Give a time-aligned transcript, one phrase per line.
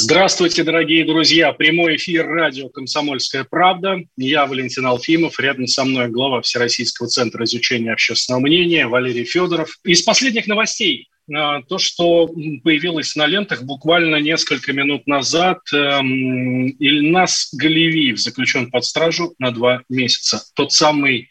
[0.00, 1.52] Здравствуйте, дорогие друзья.
[1.52, 3.96] Прямой эфир радио «Комсомольская правда».
[4.16, 5.40] Я Валентин Алфимов.
[5.40, 9.76] Рядом со мной глава Всероссийского центра изучения общественного мнения Валерий Федоров.
[9.82, 12.28] Из последних новостей а, то, что
[12.62, 15.58] появилось на лентах буквально несколько минут назад.
[15.72, 20.44] Эм, Ильнас Галевиев заключен под стражу на два месяца.
[20.54, 21.28] Тот самый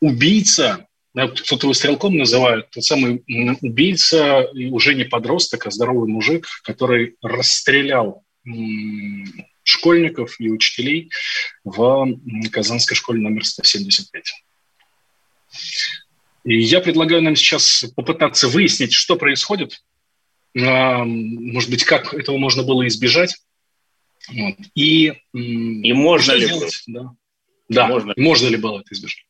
[0.00, 3.22] убийца, кто-то его стрелком называют, тот самый
[3.60, 8.24] убийца, уже не подросток, а здоровый мужик, который расстрелял
[9.62, 11.10] школьников и учителей
[11.64, 12.08] в
[12.50, 14.32] Казанской школе номер 175.
[16.44, 19.82] И я предлагаю нам сейчас попытаться выяснить, что происходит,
[20.58, 23.36] а, может быть, как этого можно было избежать.
[24.28, 24.54] Вот.
[24.74, 26.68] И, и можно ли было?
[26.86, 27.14] Да,
[27.68, 28.12] да можно.
[28.16, 29.24] можно ли было это избежать?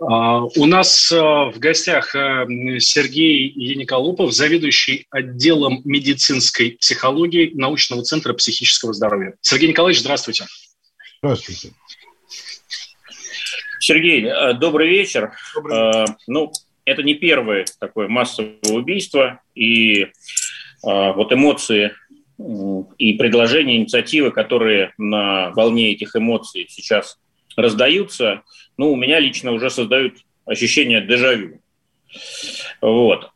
[0.00, 8.92] А, у нас а, в гостях Сергей Яниколупов, заведующий отделом медицинской психологии научного центра психического
[8.92, 9.34] здоровья.
[9.40, 10.46] Сергей Николаевич, здравствуйте.
[11.22, 11.70] Здравствуйте.
[13.80, 15.32] Сергей, добрый вечер.
[15.54, 15.76] Добрый.
[15.76, 16.52] Э, ну,
[16.84, 20.06] это не первое такое массовое убийство, и
[20.82, 21.92] вот эмоции
[22.98, 27.18] и предложения, инициативы, которые на волне этих эмоций сейчас
[27.58, 28.42] раздаются,
[28.76, 30.14] ну, у меня лично уже создают
[30.46, 31.60] ощущение дежавю.
[32.80, 33.30] Вот.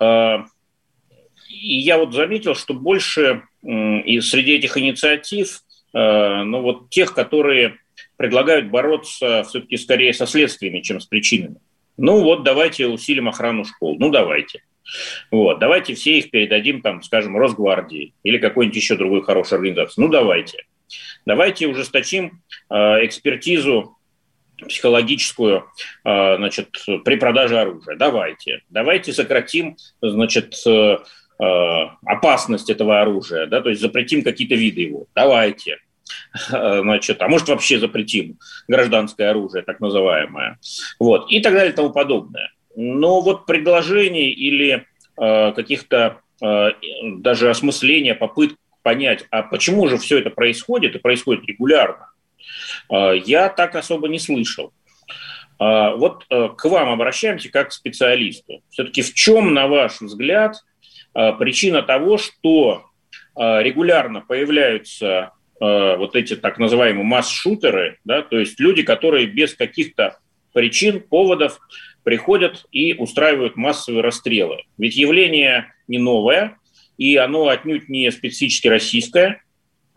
[1.48, 5.61] И я вот заметил, что больше и среди этих инициатив,
[5.92, 7.77] ну, вот тех, которые
[8.17, 11.57] предлагают бороться все-таки скорее со следствиями, чем с причинами.
[11.96, 13.96] Ну вот давайте усилим охрану школ.
[13.98, 14.63] Ну давайте.
[15.30, 20.01] Вот, давайте все их передадим, там, скажем, Росгвардии или какой-нибудь еще другой хорошей организации.
[20.01, 20.64] Ну давайте.
[21.27, 23.96] Давайте ужесточим э, экспертизу
[24.68, 25.64] психологическую,
[26.05, 26.68] э, значит,
[27.05, 27.96] при продаже оружия.
[27.96, 28.62] Давайте.
[28.70, 30.98] Давайте сократим, значит, э,
[31.40, 31.45] э
[32.06, 35.06] опасность этого оружия, да, то есть запретим какие-то виды его.
[35.14, 35.78] Давайте.
[36.48, 40.58] значит, а может вообще запретим гражданское оружие, так называемое,
[40.98, 42.51] вот, и так далее и тому подобное.
[42.74, 44.86] Но вот предложений или
[45.17, 52.08] каких-то даже осмысления, попыток понять, а почему же все это происходит и происходит регулярно,
[52.90, 54.72] я так особо не слышал.
[55.62, 58.62] Э, вот э, к вам обращаемся как к специалисту.
[58.70, 60.56] Все-таки в чем, на ваш взгляд,
[61.14, 62.86] э, причина того, что
[63.34, 70.18] регулярно появляются вот эти так называемые масс-шутеры, да, то есть люди, которые без каких-то
[70.52, 71.58] причин, поводов
[72.02, 74.64] приходят и устраивают массовые расстрелы.
[74.77, 76.58] Ведь явление не новое,
[76.98, 79.42] и оно отнюдь не специфически российское.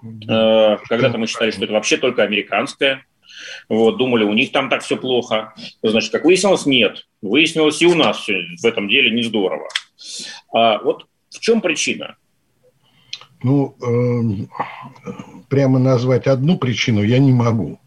[0.03, 3.05] Э, когда-то мы считали, что это вообще только американское.
[3.69, 5.53] Вот, думали, у них там так все плохо.
[5.81, 7.07] Значит, как выяснилось, нет.
[7.21, 9.67] Выяснилось, и у нас все в этом деле не здорово.
[10.53, 12.15] А вот в чем причина?
[13.43, 15.11] Ну, э,
[15.49, 17.79] прямо назвать одну причину я не могу.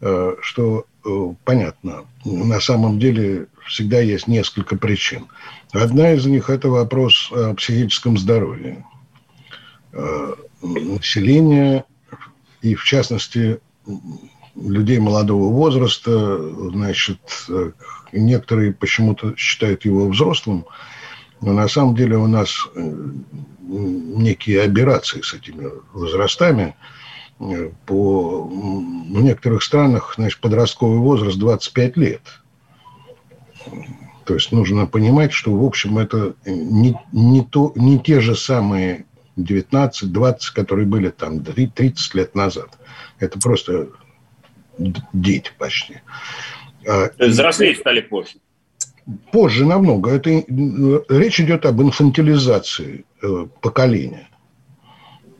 [0.00, 5.26] Э, что э, понятно, на самом деле всегда есть несколько причин.
[5.72, 8.84] Одна из них– это вопрос о психическом здоровье
[9.92, 11.84] э, населения
[12.62, 13.60] и, в частности,
[14.56, 16.38] людей молодого возраста,
[16.70, 17.20] значит,
[18.12, 20.66] некоторые почему-то считают его взрослым,
[21.40, 22.66] но на самом деле у нас
[23.60, 26.74] некие операции с этими возрастами.
[27.86, 32.22] По, в некоторых странах значит, подростковый возраст 25 лет.
[34.24, 39.06] То есть нужно понимать, что, в общем, это не, не, то, не те же самые
[39.38, 42.68] 19-20, которые были там 30 лет назад.
[43.18, 43.88] Это просто
[45.12, 46.00] дети почти.
[46.86, 48.34] А, взрослеть стали позже.
[49.32, 50.10] Позже намного.
[50.10, 50.42] Это, э,
[51.08, 54.28] речь идет об инфантилизации э, поколения.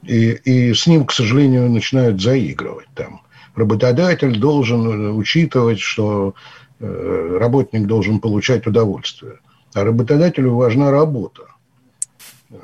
[0.04, 3.22] И, и с ним, к сожалению, начинают заигрывать там.
[3.54, 6.34] Работодатель должен учитывать, что
[6.80, 9.40] э, работник должен получать удовольствие.
[9.74, 11.42] А работодателю важна работа.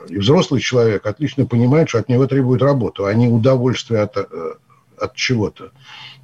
[0.08, 5.14] И взрослый человек отлично понимает, что от него требует работу, а не удовольствие от, от
[5.14, 5.72] чего-то.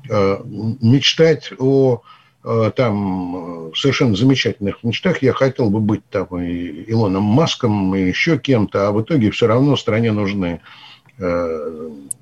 [0.09, 2.03] Мечтать о
[2.43, 5.23] Э, там э, совершенно замечательных мечтах.
[5.23, 9.47] Я хотел бы быть там и Илоном Маском, и еще кем-то, а в итоге все
[9.47, 10.61] равно стране нужны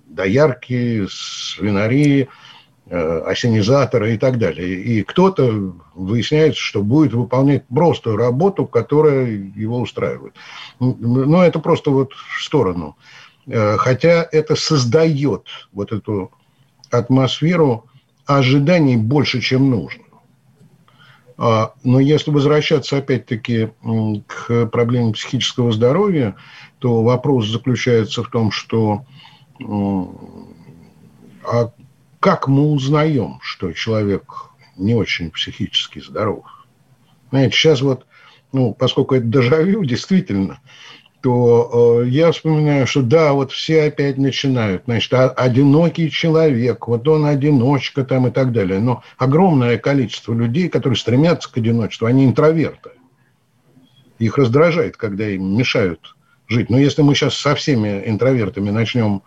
[0.08, 2.28] доярки, свинари,
[2.90, 4.74] осенизаторы и так далее.
[4.82, 10.34] И кто-то выясняется, что будет выполнять просто работу, которая его устраивает.
[10.80, 12.96] Но это просто вот в сторону.
[13.46, 16.30] Хотя это создает вот эту
[16.90, 17.86] атмосферу
[18.26, 20.04] ожиданий больше, чем нужно.
[21.40, 23.70] А, но если возвращаться опять-таки
[24.26, 26.34] к проблеме психического здоровья,
[26.80, 29.04] то вопрос заключается в том, что
[31.44, 31.70] а
[32.20, 36.44] как мы узнаем, что человек не очень психически здоров?
[37.30, 38.06] Знаете, сейчас вот,
[38.52, 40.60] ну, поскольку это дежавю, действительно,
[41.20, 47.08] то э, я вспоминаю, что да, вот все опять начинают, значит, а, одинокий человек, вот
[47.08, 48.78] он одиночка там и так далее.
[48.78, 52.90] Но огромное количество людей, которые стремятся к одиночеству, они интроверты.
[54.18, 56.16] Их раздражает, когда им мешают
[56.48, 56.70] жить.
[56.70, 59.22] Но если мы сейчас со всеми интровертами начнем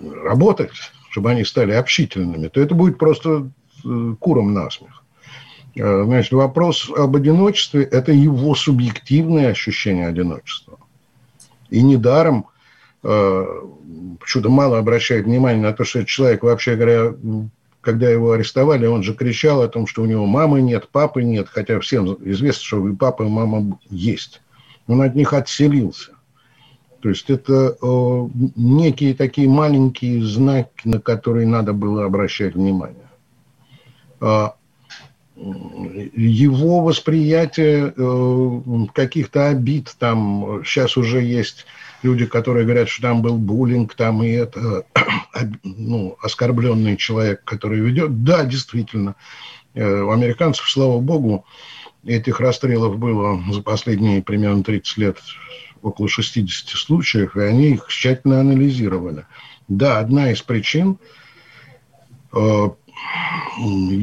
[0.00, 0.72] работать,
[1.18, 3.50] чтобы они стали общительными, то это будет просто
[3.84, 5.02] э, куром насмех.
[5.74, 10.78] Э, значит, вопрос об одиночестве– это его субъективное ощущение одиночества.
[11.70, 12.46] И недаром
[13.02, 13.46] э,
[14.20, 17.12] почему-то мало обращает внимание на то, что этот человек, вообще говоря,
[17.80, 21.48] когда его арестовали, он же кричал о том, что у него мамы нет, папы нет,
[21.48, 24.40] хотя всем известно, что и папа, и мама есть.
[24.86, 26.12] Он от них отселился.
[27.00, 33.08] То есть это э, некие такие маленькие знаки, на которые надо было обращать внимание.
[34.20, 34.54] А
[35.36, 41.66] его восприятие э, каких-то обид, там сейчас уже есть
[42.02, 44.84] люди, которые говорят, что там был буллинг, там и это,
[45.62, 48.24] ну, оскорбленный человек, который ведет.
[48.24, 49.14] Да, действительно,
[49.67, 51.44] э, у американцев, слава богу,
[52.04, 55.18] этих расстрелов было за последние примерно 30 лет
[55.82, 59.26] около 60 случаев, и они их тщательно анализировали.
[59.68, 60.98] Да, одна из причин
[62.32, 62.68] э,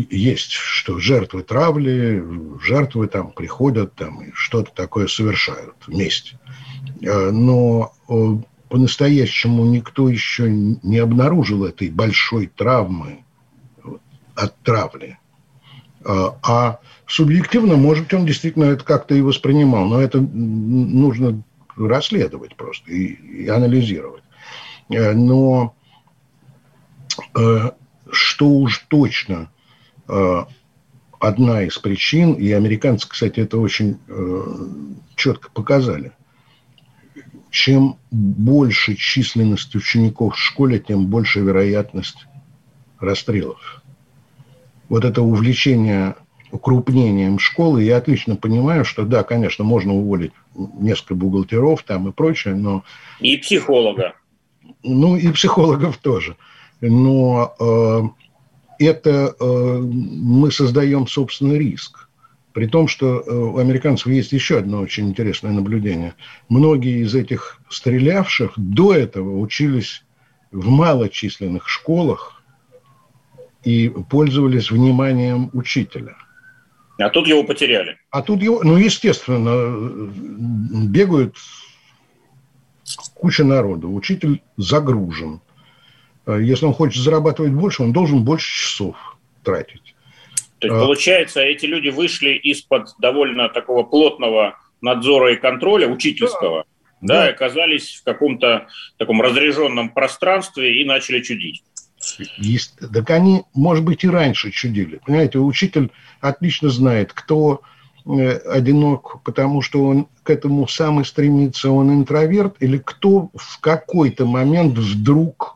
[0.10, 2.24] есть, что жертвы травли,
[2.62, 6.40] жертвы там приходят там и что-то такое совершают вместе.
[7.02, 8.14] Э, но э,
[8.70, 13.26] по-настоящему никто еще не обнаружил этой большой травмы
[14.36, 15.18] от травли.
[16.06, 21.44] Э, а субъективно, может, он действительно это как-то и воспринимал, но это нужно
[21.76, 23.06] расследовать просто и,
[23.44, 24.24] и анализировать.
[24.88, 25.76] Но
[28.12, 29.50] что уж точно
[30.08, 30.46] э,
[31.20, 34.44] одна из причин, и американцы, кстати, это очень э,
[35.16, 36.12] четко показали,
[37.50, 42.28] чем больше численность учеников в школе, тем больше вероятность
[43.00, 43.84] расстрелов.
[44.90, 46.16] Вот это увлечение
[46.52, 52.56] укрупнением школы, я отлично понимаю, что да, конечно, можно уволить несколько бухгалтеров там и прочее,
[52.56, 52.84] но...
[53.20, 54.14] И психолога.
[54.84, 56.38] Ну, и психологов тоже
[56.82, 62.10] но э, это э, мы создаем собственный риск.
[62.54, 66.14] При том, что э, у американцев есть еще одно очень интересное наблюдение.
[66.50, 70.04] Многие из этих стрелявших до этого учились
[70.52, 72.35] в малочисленных школах
[73.66, 76.16] и пользовались вниманием учителя.
[76.98, 77.98] А тут его потеряли.
[78.10, 80.10] А тут его, ну, естественно,
[80.88, 81.36] бегают
[83.16, 83.92] куча народу.
[83.92, 85.42] Учитель загружен.
[86.28, 88.96] Если он хочет зарабатывать больше, он должен больше часов
[89.44, 89.96] тратить.
[90.60, 90.86] То есть, а.
[90.86, 96.66] получается, эти люди вышли из-под довольно такого плотного надзора и контроля учительского,
[97.02, 97.30] да, да, да.
[97.30, 98.68] оказались в каком-то
[98.98, 101.64] таком разряженном пространстве и начали чудить.
[102.38, 105.00] Есть, так они, может быть, и раньше чудили.
[105.06, 107.62] Понимаете, учитель отлично знает, кто
[108.06, 113.60] э, одинок, потому что он к этому сам и стремится, он интроверт, или кто в
[113.60, 115.56] какой-то момент вдруг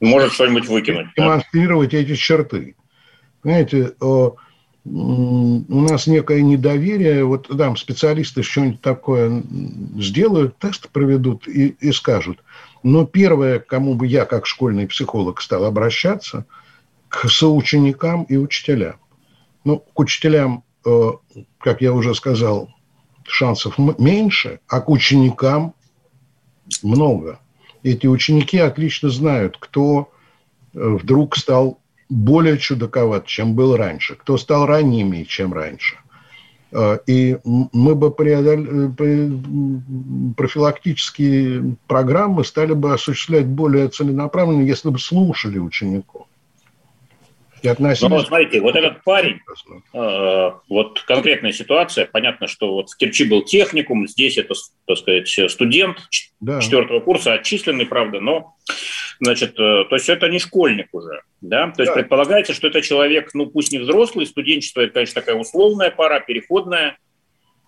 [0.00, 1.08] может что-нибудь выкинуть.
[1.16, 1.98] Демонстрировать да?
[1.98, 2.74] эти черты.
[3.42, 9.42] Понимаете, у нас некое недоверие, вот там специалисты что-нибудь такое
[9.98, 12.42] сделают, тест проведут и, и скажут.
[12.82, 16.46] Но первое, к кому бы я, как школьный психолог, стал обращаться,
[17.08, 18.96] к соученикам и учителям.
[19.64, 21.10] Ну, к учителям, э,
[21.58, 22.70] как я уже сказал,
[23.24, 25.74] шансов меньше, а к ученикам
[26.82, 27.38] много
[27.82, 30.10] эти ученики отлично знают, кто
[30.72, 35.96] э, вдруг стал более чудаковат, чем был раньше, кто стал ранними, чем раньше.
[36.72, 38.92] Э, и мы бы преодол...
[38.98, 39.30] Э,
[40.36, 46.26] профилактические программы стали бы осуществлять более целенаправленно, если бы слушали учеников.
[47.62, 48.08] И относились...
[48.08, 49.40] Ну, вот смотрите, вот этот парень,
[49.92, 54.54] э, вот конкретная ситуация, понятно, что вот в Керчи был техникум, здесь это,
[54.86, 55.98] так сказать, студент
[56.40, 56.60] да.
[56.60, 58.54] четвертого курса, отчисленный, правда, но,
[59.20, 62.00] значит, э, то есть это не школьник уже, да, то есть да.
[62.00, 66.98] предполагается, что это человек, ну, пусть не взрослый, студенчество, это, конечно, такая условная пора, переходная,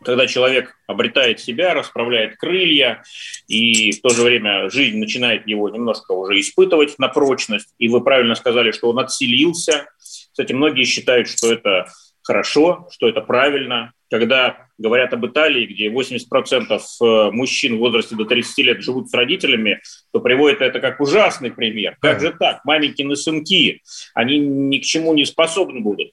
[0.04, 3.02] когда человек обретает себя, расправляет крылья,
[3.46, 7.74] и в то же время жизнь начинает его немножко уже испытывать на прочность.
[7.78, 9.86] И вы правильно сказали, что он отселился.
[9.98, 11.86] Кстати, многие считают, что это
[12.22, 13.92] хорошо, что это правильно.
[14.10, 19.14] Когда говорят об Италии, где 80% э, мужчин в возрасте до 30 лет живут с
[19.14, 19.80] родителями,
[20.12, 21.96] то приводят это как ужасный пример.
[22.00, 22.64] Как же так?
[22.64, 23.82] Маменькины сынки,
[24.14, 26.12] они ни к чему не способны будут.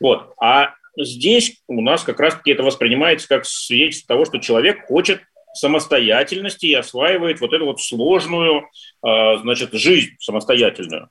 [0.00, 0.32] Вот.
[0.40, 5.20] А здесь у нас как раз-таки это воспринимается как свидетельство того, что человек хочет
[5.54, 8.68] самостоятельности и осваивает вот эту вот сложную,
[9.02, 11.08] а, значит, жизнь самостоятельную.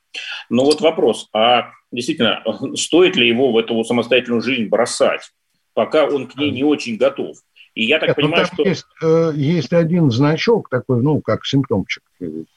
[0.50, 2.44] Но вот вопрос, а действительно,
[2.76, 5.32] стоит ли его в эту самостоятельную жизнь бросать,
[5.74, 7.38] пока он к ней не очень готов?
[7.74, 8.64] И я так Нет, ну, понимаю, что...
[8.64, 12.04] Есть, э, есть один значок такой, ну, как симптомчик.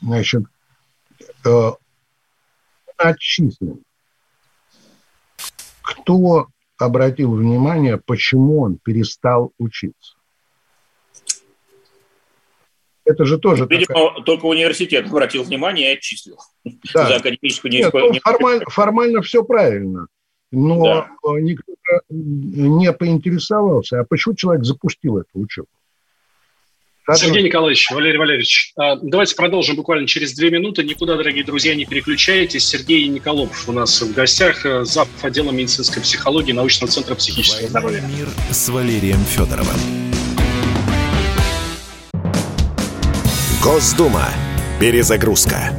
[0.03, 0.43] Значит,
[1.47, 1.71] э,
[2.99, 3.81] отчислен.
[5.81, 10.16] Кто обратил внимание, почему он перестал учиться.
[13.07, 13.67] Это же тоже...
[13.71, 14.25] Видимо, такая...
[14.25, 16.39] только университет обратил внимание и отчислил
[16.93, 17.07] да.
[17.09, 20.09] за академическую Нет, ну, формаль, формально все правильно,
[20.51, 21.41] но да.
[21.41, 21.73] никто
[22.11, 25.69] не поинтересовался, а почему человек запустил эту учебу.
[27.15, 30.83] Сергей Николаевич, Валерий Валерьевич, а, давайте продолжим буквально через две минуты.
[30.83, 32.67] Никуда, дорогие друзья, не переключайтесь.
[32.67, 35.09] Сергей Николов у нас в гостях, э, зав.
[35.23, 38.03] отдела медицинской психологии научного центра психического здоровья.
[38.09, 40.06] Мир с Валерием Федоровым.
[43.67, 44.29] Госдума.
[44.79, 45.73] Перезагрузка.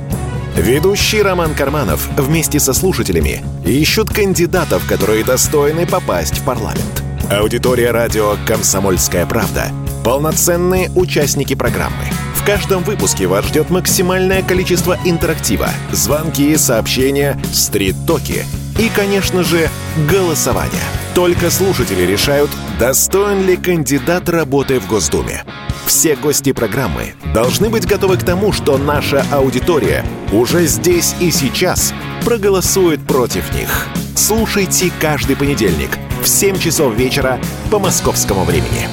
[0.57, 7.01] Ведущий Роман Карманов вместе со слушателями ищут кандидатов, которые достойны попасть в парламент.
[7.31, 9.71] Аудитория радио «Комсомольская правда»
[10.03, 12.03] Полноценные участники программы.
[12.35, 18.43] В каждом выпуске вас ждет максимальное количество интерактива, звонки, сообщения, стрит-токи
[18.79, 19.69] и, конечно же,
[20.09, 20.83] голосование.
[21.15, 25.43] Только слушатели решают, достоин ли кандидат работы в Госдуме.
[25.85, 31.93] Все гости программы должны быть готовы к тому, что наша аудитория уже здесь и сейчас
[32.23, 33.87] проголосует против них.
[34.15, 37.39] Слушайте каждый понедельник в 7 часов вечера
[37.71, 38.87] по московскому времени.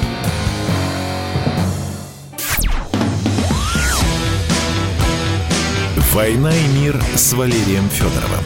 [6.12, 8.44] «Война и мир» с Валерием Федоровым.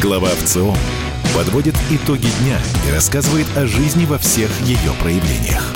[0.00, 0.74] Глава ВЦО
[1.34, 5.74] подводит итоги дня и рассказывает о жизни во всех ее проявлениях.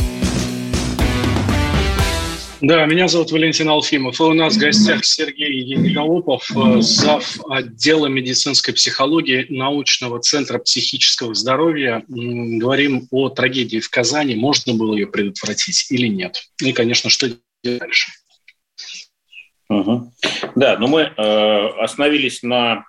[2.63, 4.21] Да, меня зовут Валентин Алфимов.
[4.21, 7.41] И у нас в гостях Сергей Николопов, э, зав.
[7.51, 12.05] отдела медицинской психологии научного центра психического здоровья.
[12.07, 14.37] Говорим о трагедии в Казани.
[14.37, 16.45] Можно было ее предотвратить или нет?
[16.61, 17.31] И, конечно, что
[17.65, 18.13] делать дальше?
[19.69, 20.13] Угу.
[20.55, 22.85] Да, но мы э, остановились на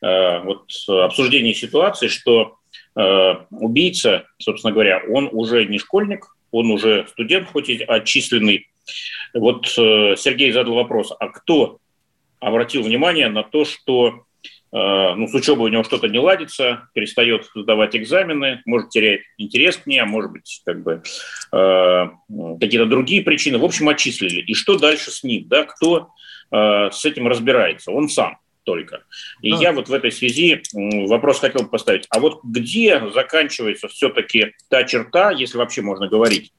[0.00, 2.56] вот, обсуждении ситуации, что
[2.96, 8.68] э, убийца, собственно говоря, он уже не школьник, он уже студент, хоть и отчисленный.
[9.34, 11.78] Вот э, Сергей задал вопрос, а кто
[12.40, 14.24] обратил внимание на то, что
[14.72, 19.76] э, ну, с учебой у него что-то не ладится, перестает сдавать экзамены, может терять интерес
[19.76, 21.02] к ней, а может быть как бы,
[21.52, 22.08] э,
[22.60, 23.58] какие-то другие причины.
[23.58, 24.40] В общем, отчислили.
[24.42, 25.48] И что дальше с ним?
[25.48, 25.64] Да?
[25.64, 26.10] Кто
[26.50, 28.38] Э, с этим разбирается, он сам
[28.68, 29.04] только.
[29.40, 29.56] И да.
[29.56, 32.04] я вот в этой связи вопрос хотел бы поставить.
[32.10, 36.52] А вот где заканчивается все-таки та черта, если вообще можно говорить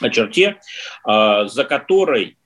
[0.00, 0.60] о черте,
[1.08, 2.36] э, за которой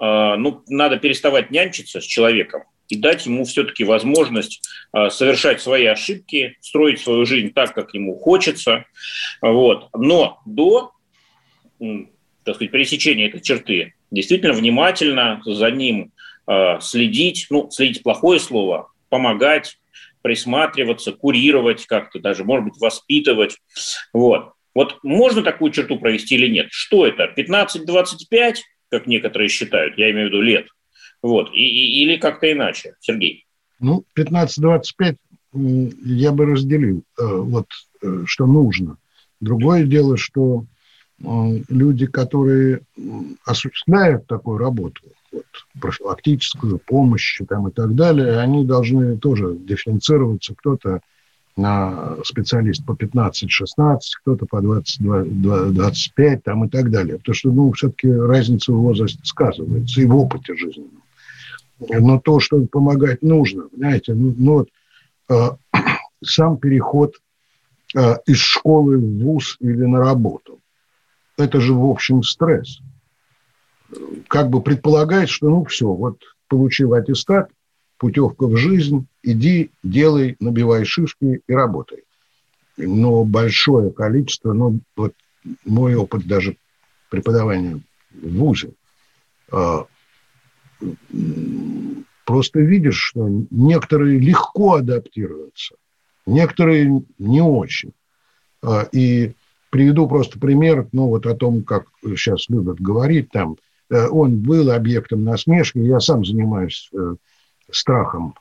[0.00, 4.66] э, ну, надо переставать нянчиться с человеком и дать ему все-таки возможность
[5.10, 8.86] совершать свои ошибки, строить свою жизнь так, как ему хочется.
[9.42, 9.90] Вот.
[9.92, 10.94] Но до
[11.78, 16.12] так сказать, пересечения этой черты действительно внимательно за ним
[16.80, 19.78] следить, ну, следить плохое слово, помогать,
[20.22, 23.58] присматриваться, курировать как-то даже, может быть, воспитывать.
[24.12, 24.52] Вот.
[24.74, 26.68] Вот можно такую черту провести или нет?
[26.70, 27.32] Что это?
[27.36, 28.54] 15-25,
[28.90, 30.68] как некоторые считают, я имею в виду лет?
[31.22, 31.50] Вот.
[31.52, 33.44] И, и, или как-то иначе, Сергей?
[33.80, 35.16] Ну, 15-25
[35.52, 37.66] я бы разделил, э, вот,
[38.02, 38.98] э, что нужно.
[39.40, 40.64] Другое дело, что
[41.20, 42.82] люди, которые
[43.44, 45.44] осуществляют такую работу, вот,
[45.80, 50.54] профилактическую помощь там, и так далее, они должны тоже дифференцироваться.
[50.54, 51.00] Кто-то
[51.58, 57.18] на специалист по 15-16, кто-то по 20-25 там, и так далее.
[57.18, 61.02] Потому что ну, все-таки разница в возрасте сказывается и в опыте жизненном.
[61.80, 64.68] Но то, что помогать нужно, знаете, ну, ну вот,
[65.30, 65.50] э,
[66.24, 67.14] сам переход
[67.94, 70.60] э, из школы в ВУЗ или на работу.
[71.36, 72.80] Это же, в общем, стресс.
[74.28, 76.18] Как бы предполагает, что ну все, вот
[76.48, 77.50] получил аттестат,
[77.98, 82.04] путевка в жизнь, иди, делай, набивай шишки и работай.
[82.76, 85.14] Но большое количество, ну вот
[85.64, 86.56] мой опыт даже
[87.10, 87.80] преподавания
[88.12, 88.72] в ВУЗе,
[89.52, 89.78] э,
[92.24, 95.74] просто видишь, что некоторые легко адаптируются,
[96.26, 97.92] некоторые не очень.
[98.62, 99.32] А, и
[99.70, 103.56] приведу просто пример, ну, вот о том, как сейчас любят говорить, там,
[103.90, 107.14] он был объектом насмешки, я сам занимаюсь э,
[107.70, 108.34] страхом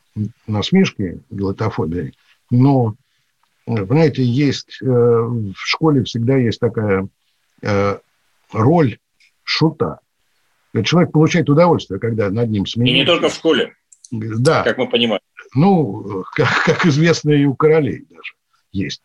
[0.48, 2.18] насмешки, глотофобией,
[2.50, 2.96] но,
[3.66, 7.08] понимаете, есть, э, в школе всегда есть такая
[8.52, 9.00] роль
[9.44, 10.00] шута.
[10.84, 12.96] Человек получает удовольствие, когда над ним смеются.
[12.96, 13.74] И не только в школе.
[14.12, 14.64] Да.
[14.64, 15.22] Как мы понимаем.
[15.56, 18.34] Ну, как, как известно, и у королей даже
[18.72, 19.02] есть.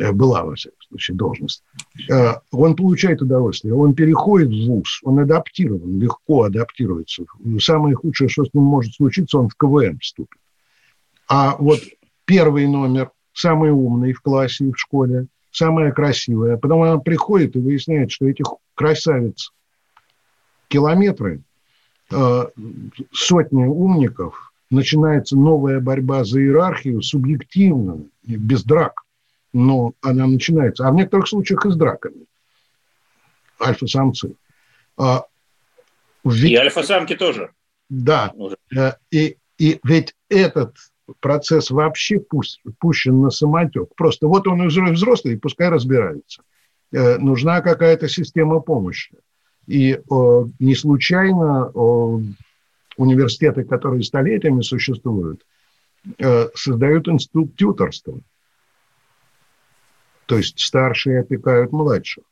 [0.00, 1.62] Э, была, во всяком случае, должность.
[2.10, 7.24] Э, он получает удовольствие, он переходит в ВУЗ, он адаптирован, легко адаптируется.
[7.60, 10.38] Самое худшее, что с ним может случиться, он в КВМ вступит.
[11.28, 11.80] А вот
[12.24, 16.56] первый номер, самый умный в классе и в школе, самая красивая.
[16.56, 19.52] Потом она приходит и выясняет, что этих красавиц
[20.68, 21.42] километры,
[22.10, 22.44] э,
[23.12, 29.03] сотни умников, начинается новая борьба за иерархию, субъективно, без драк.
[29.54, 30.86] Но она начинается.
[30.86, 32.26] А в некоторых случаях и с драками.
[33.58, 34.34] Альфа-самцы.
[34.98, 35.24] А,
[36.24, 37.50] ведь, и альфа-самки тоже.
[37.88, 38.32] Да.
[38.34, 38.56] Уже.
[38.76, 40.76] Э, и, и ведь этот
[41.20, 43.94] процесс вообще пусть, пущен на самотек.
[43.96, 46.42] Просто вот он уже взрослый, пускай разбирается.
[46.92, 49.16] Э, нужна какая-то система помощи.
[49.66, 52.20] И о, не случайно о,
[52.96, 55.44] университеты, которые столетиями существуют,
[56.18, 58.18] э, создают институт тьюторства.
[60.26, 62.24] То есть старшие опекают младших.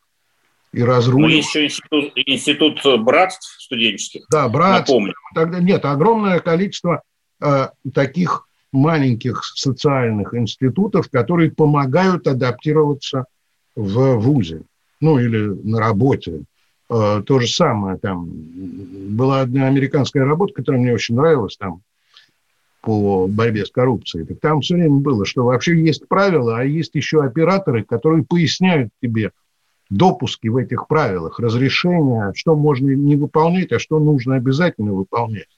[0.73, 1.31] И разруливают.
[1.31, 4.25] Но есть еще институт, институт братств студенческих.
[4.31, 4.89] Да, братств.
[4.89, 5.15] Напомню.
[5.35, 7.03] Тогда нет, огромное количество
[7.43, 13.27] э, таких маленьких социальных институтов, которые помогают адаптироваться
[13.77, 14.63] в ВУЗе,
[15.01, 16.45] ну или на работе.
[16.89, 18.31] Э, то же самое там.
[18.31, 21.83] Была одна американская работа, которая мне очень нравилась там
[22.83, 24.27] по борьбе с коррупцией.
[24.27, 28.91] Так там все время было, что вообще есть правила, а есть еще операторы, которые поясняют
[29.01, 29.31] тебе
[29.89, 35.49] допуски в этих правилах, разрешения, что можно не выполнять, а что нужно обязательно выполнять.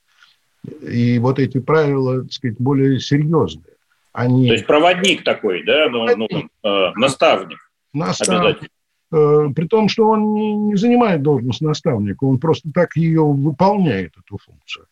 [0.83, 3.75] И вот эти правила, так сказать, более серьезные.
[4.13, 4.49] Они...
[4.49, 7.59] То есть проводник такой, да, ну, ну, э, наставник.
[7.93, 8.71] Наставник.
[9.13, 14.13] Э, при том, что он не, не занимает должность наставника, он просто так ее выполняет,
[14.17, 14.87] эту функцию.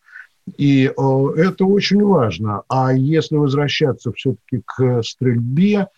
[0.57, 0.91] И э,
[1.37, 2.63] это очень важно.
[2.69, 5.89] А если возвращаться все-таки к стрельбе,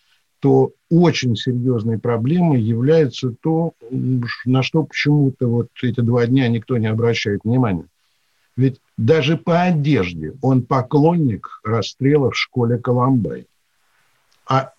[0.40, 6.86] то очень серьезной проблемой является то, на что почему-то вот эти два дня никто не
[6.86, 7.86] обращает внимания.
[8.56, 13.46] Ведь даже по одежде он поклонник расстрела в школе Коломбай.
[14.46, 14.72] А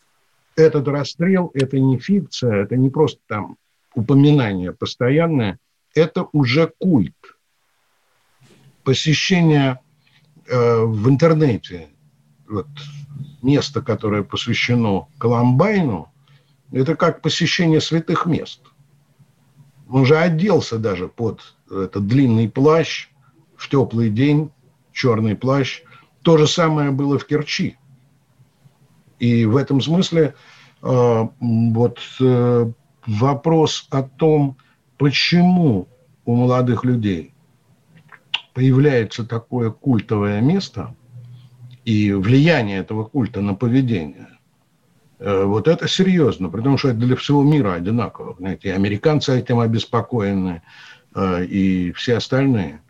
[0.56, 3.58] этот расстрел– это не фикция, это не просто там
[3.96, 5.58] упоминание постоянное,
[5.96, 7.16] это уже культ.
[8.86, 9.80] Посещение
[10.48, 11.90] э, в интернете
[12.48, 12.68] вот,
[13.42, 16.10] места, которое посвящено Коломбайну,
[16.72, 18.62] это как посещение святых мест.
[19.90, 23.10] Он же оделся даже под этот длинный плащ
[23.58, 24.52] в теплый день,
[24.94, 25.82] черный плащ.
[26.22, 27.78] То же самое было в Керчи.
[29.20, 30.36] И в этом смысле
[30.82, 32.72] э, вот э,
[33.08, 34.58] вопрос о том,
[34.98, 35.88] почему
[36.26, 37.35] у молодых людей
[38.56, 40.96] появляется такое культовое место
[41.84, 44.30] и влияние этого культа на поведение,
[45.20, 48.36] э, вот это серьезно, потому что это для всего мира одинаково.
[48.40, 50.64] Знаете, и американцы этим обеспокоены,
[51.18, 52.82] и все остальные.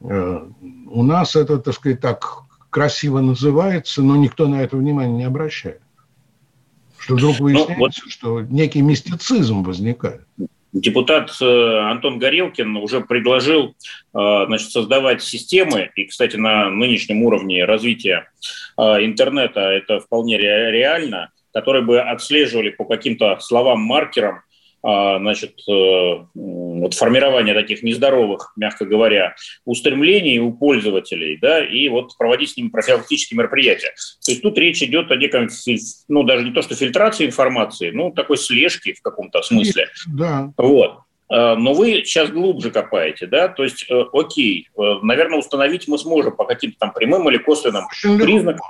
[0.00, 5.80] У нас это, так сказать, так красиво называется, но никто на это внимание не обращает.
[6.98, 10.26] Что вдруг ну, выясняется, ну, вот что некий мистицизм возникает.
[10.72, 13.74] Депутат э, Антон Горелкин уже предложил
[14.14, 18.30] э, значит, создавать системы, и, кстати, на нынешнем уровне развития
[18.78, 24.42] э, интернета это вполне реально, которые бы отслеживали по каким-то словам-маркерам
[24.82, 32.50] значит, э, вот формирование таких нездоровых, мягко говоря, устремлений у пользователей, да, и вот проводить
[32.50, 33.92] с ними профилактические мероприятия.
[34.24, 35.48] То есть тут речь идет о неком,
[36.08, 39.88] ну, даже не то, что фильтрации информации, ну, такой слежки в каком-то смысле.
[40.06, 40.52] Да.
[40.56, 41.00] Вот.
[41.30, 45.96] А, но вы сейчас глубже копаете, да, то есть, э, окей, э, наверное, установить мы
[45.96, 48.66] сможем по каким-то там прямым или косвенным признакам.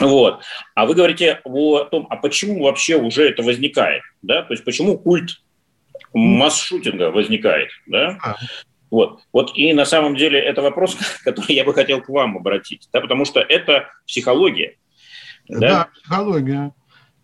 [0.00, 0.42] Вот.
[0.74, 4.02] А вы говорите о том, а почему вообще уже это возникает?
[4.22, 4.42] Да?
[4.42, 5.42] То есть почему культ
[6.14, 7.70] масс-шутинга возникает?
[7.86, 8.18] Да?
[8.22, 8.36] А.
[8.90, 9.20] Вот.
[9.32, 13.00] вот и на самом деле это вопрос, который я бы хотел к вам обратить, да,
[13.00, 14.76] потому что это психология.
[15.48, 16.72] Да, да психология.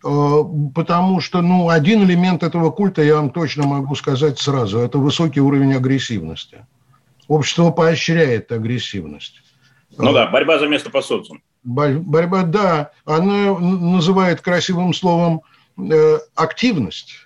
[0.05, 0.41] Э,
[0.75, 5.41] потому что ну, один элемент этого культа, я вам точно могу сказать сразу, это высокий
[5.41, 6.67] уровень агрессивности.
[7.29, 9.41] Общество поощряет агрессивность.
[9.97, 11.43] Ну да, борьба за место под солнцем.
[11.65, 15.43] Борьба, да, она называет красивым словом
[15.79, 17.25] э, активность.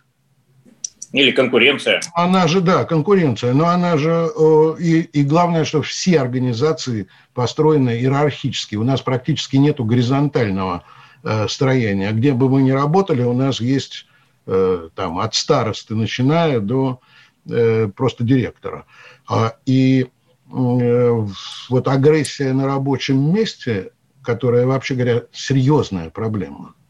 [1.12, 2.00] Или конкуренция.
[2.14, 3.54] Она же, да, конкуренция.
[3.54, 8.76] Но она же, э, и, и главное, что все организации построены иерархически.
[8.76, 10.84] У нас практически нету горизонтального
[11.24, 12.12] э, строения.
[12.12, 14.06] Где бы мы ни работали, у нас есть
[14.46, 17.00] э, там от старосты начиная до
[17.48, 18.84] э, просто директора.
[19.26, 20.08] А, и
[20.52, 21.26] э,
[21.70, 23.92] вот агрессия на рабочем месте,
[24.28, 26.74] которая, вообще говоря, серьезная проблема–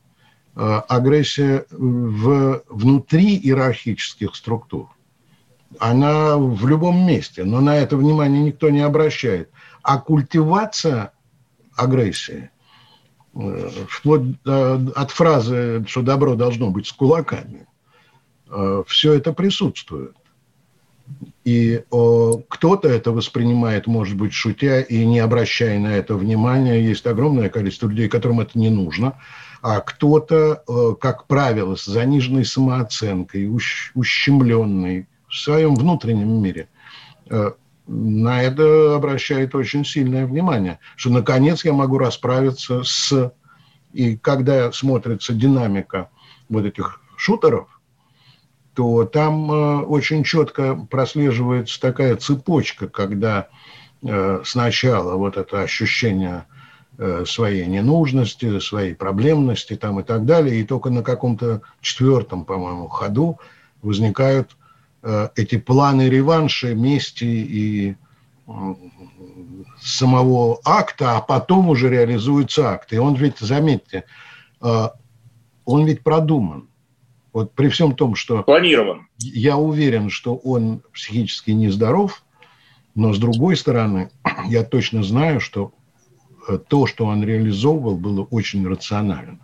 [0.60, 4.88] Э, агрессия в, внутри иерархических структур,
[5.78, 9.50] она в любом месте, но на это внимание никто не обращает.
[9.84, 11.12] А культивация
[11.76, 12.50] агрессии,
[13.36, 17.68] э, вплоть от фразы, что добро должно быть с кулаками,
[18.50, 20.16] э, все это присутствует.
[21.48, 21.82] И
[22.48, 26.82] кто-то это воспринимает, может быть, шутя и не обращая на это внимания.
[26.82, 29.14] Есть огромное количество людей, которым это не нужно
[29.62, 33.50] а кто-то, э, как правило, с заниженной самооценкой,
[33.94, 36.68] ущемленный в своем внутреннем мире,
[37.28, 37.52] э,
[37.86, 43.32] на это обращает очень сильное внимание, что наконец я могу расправиться с...
[43.92, 46.10] И когда смотрится динамика
[46.48, 47.77] вот этих шутеров,
[48.78, 53.48] то там э, очень четко прослеживается такая цепочка, когда
[54.44, 56.46] сначала вот это ощущение
[57.00, 60.58] Э, своей ненужности, своей проблемности там и так далее.
[60.60, 63.38] И только на каком-то четвертом, по-моему, ходу
[63.82, 64.56] возникают
[65.04, 67.96] э, эти планы реванша, мести и
[69.80, 72.92] самого акта, а потом уже реализуется акт.
[72.92, 74.02] И он ведь, заметьте,
[74.60, 74.88] э,
[75.64, 76.66] он ведь продуман.
[77.32, 78.42] Вот при всем том, что...
[78.42, 79.08] Планирован.
[79.18, 82.24] Я уверен, что он психически нездоров,
[82.94, 84.10] но с другой стороны,
[84.46, 85.72] я точно знаю, что
[86.68, 89.38] то, что он реализовывал, было очень рационально.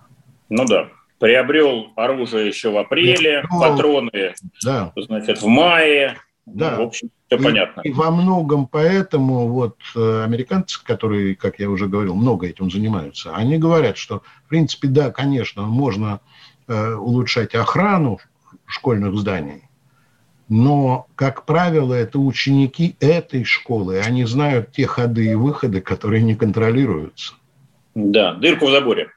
[0.49, 0.88] Ну да.
[1.18, 4.92] Приобрел оружие еще в апреле, ну, патроны, да.
[4.97, 6.16] значит, в мае.
[6.47, 6.77] Ну, да.
[6.77, 7.81] В общем, все и, понятно.
[7.83, 13.35] И во многом поэтому вот э, американцы, которые, как я уже говорил, много этим занимаются,
[13.35, 18.18] они говорят, что, в принципе, да, конечно, можно э, улучшать охрану
[18.66, 19.64] школьных зданий,
[20.48, 24.00] но, как правило, это ученики этой школы.
[24.00, 27.35] Они знают те ходы и выходы, которые не контролируются.
[27.94, 29.11] Да, дырку в заборе.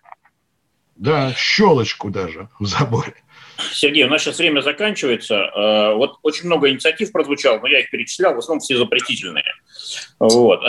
[0.95, 3.13] Да, щелочку даже в заборе.
[3.71, 5.35] Сергей, у нас сейчас время заканчивается.
[5.35, 9.53] Э, вот очень много инициатив прозвучало, но я их перечислял, в основном все запретительные.
[10.19, 10.61] Вот.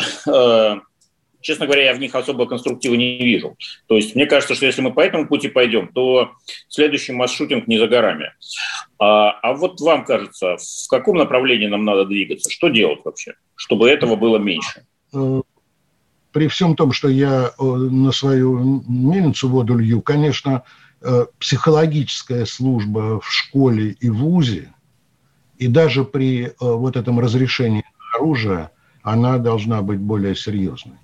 [1.48, 3.56] Честно говоря, я в них особо конструктива не вижу.
[3.86, 6.32] То есть мне кажется, что если мы по этому пути пойдем, то
[6.68, 8.34] следующий масс-шутинг не за горами.
[8.98, 12.50] А, а вот вам кажется, в каком направлении нам надо двигаться?
[12.50, 14.84] Что делать вообще, чтобы этого было меньше?
[15.14, 15.40] Э,
[16.32, 20.64] при всем том, что я э, на свою мельницу воду лью, конечно,
[21.00, 24.68] э, психологическая служба в школе и вузе,
[25.56, 27.84] и даже при вот этом разрешении
[28.14, 28.70] оружия,
[29.02, 30.98] она должна быть более серьезной.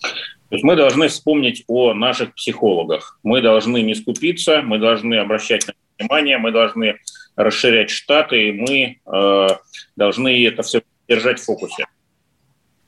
[0.00, 3.18] То есть мы должны вспомнить о наших психологах.
[3.22, 6.96] Мы должны не скупиться, мы должны обращать на внимание, мы должны
[7.36, 9.48] расширять штаты, и мы э,
[9.96, 11.86] должны это все держать в фокусе.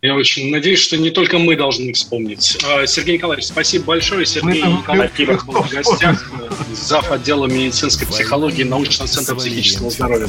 [0.02, 2.56] Я очень надеюсь, что не только мы должны вспомнить.
[2.64, 4.24] А, Сергей Николаевич, спасибо большое.
[4.24, 6.32] Сергей мы Николаевич был в гостях,
[6.72, 7.12] зав.
[7.12, 10.26] отдела медицинской психологии научного центра психического здоровья.